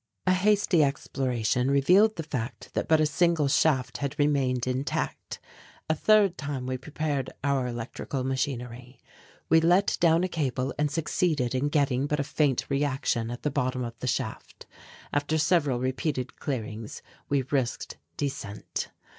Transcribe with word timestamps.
A 0.25 0.33
hasty 0.33 0.83
exploration 0.83 1.69
revealed 1.69 2.15
the 2.15 2.23
fact 2.23 2.71
that 2.73 2.87
but 2.87 2.99
a 2.99 3.05
single 3.05 3.47
shaft 3.47 3.97
had 3.97 4.17
remained 4.17 4.65
intact. 4.65 5.39
A 5.87 5.93
third 5.93 6.39
time 6.39 6.65
we 6.65 6.75
prepared 6.79 7.29
our 7.43 7.67
electrical 7.67 8.23
machinery. 8.23 8.99
We 9.47 9.61
let 9.61 9.97
down 9.99 10.23
a 10.23 10.27
cable 10.27 10.73
and 10.79 10.89
succeeded 10.89 11.53
in 11.53 11.69
getting 11.69 12.07
but 12.07 12.19
a 12.19 12.23
faint 12.23 12.65
reaction 12.67 13.29
at 13.29 13.43
the 13.43 13.51
bottom 13.51 13.83
of 13.83 13.93
the 13.99 14.07
shaft. 14.07 14.65
After 15.13 15.37
several 15.37 15.77
repeated 15.79 16.35
clearings 16.39 17.03
we 17.29 17.43
risked 17.51 17.97
descent. 18.17 18.89